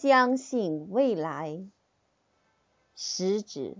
[0.00, 1.62] 相信未来。
[2.94, 3.76] 食指，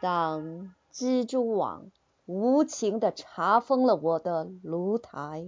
[0.00, 1.92] 当蜘蛛网
[2.26, 5.46] 无情地查封了我的炉台，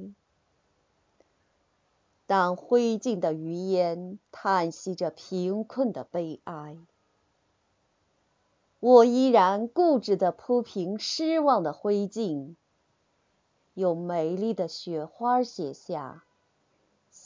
[2.28, 6.76] 当灰烬的余烟叹息着贫困的悲哀，
[8.78, 12.54] 我依然固执地铺平失望的灰烬。
[13.74, 16.22] 用美丽的雪花写下“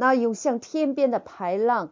[0.00, 1.88] 那涌向天边的排浪；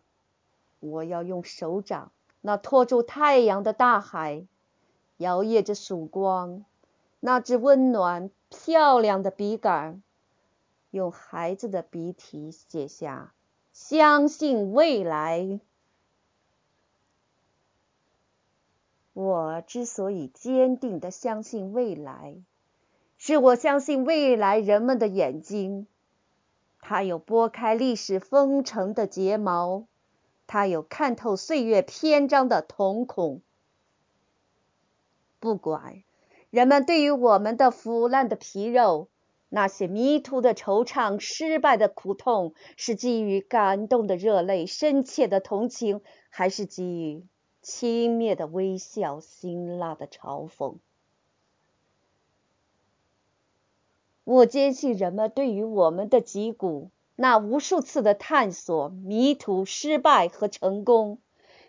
[0.79, 4.47] 我要用手掌，那托住太阳的大海，
[5.17, 6.65] 摇曳着曙光；
[7.19, 10.05] 那支温暖漂亮的笔杆，
[10.93, 13.35] 用孩子的笔体写下
[13.75, 15.59] “相信未来”。
[19.15, 22.37] 我之所以坚定地相信未来。
[23.19, 25.89] 是我相信未来人们的眼睛，
[26.89, 29.89] 它有拨开历史风尘的睫毛，
[30.47, 33.41] 它有看透岁月篇章的瞳孔。
[35.41, 36.05] 不管
[36.49, 39.09] 人们对于我们的腐烂的皮肉、
[39.49, 47.27] 那些迷途的惆怅、失败的苦痛，是基于感动的热泪、深切的同情，还是基于
[47.63, 50.77] 轻蔑的微笑、辛辣的嘲讽？
[54.27, 61.19] 我坚信，人们对于我们的脊骨那无数次的探索、迷途、失败和成功，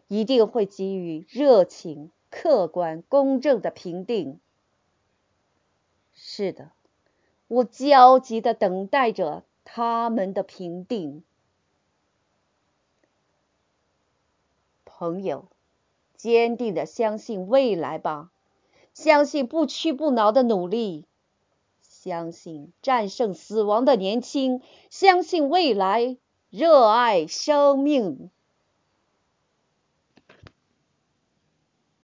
[0.08, 4.40] 一定会给予热情、客观、公正的评定。
[6.16, 6.72] 是的，
[7.48, 11.24] 我焦急的等待着他们的评定。
[14.84, 15.46] 朋友，
[16.16, 18.32] 坚定的相信未来吧，
[18.96, 21.06] 相信不屈不挠的努力。
[22.08, 26.16] 相信战胜死亡的年轻，相信未来，
[26.50, 28.32] 热爱生命。